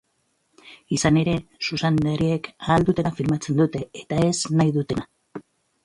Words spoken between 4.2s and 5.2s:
ez nahi dutena.